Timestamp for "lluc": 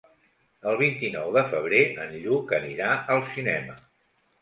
2.25-2.57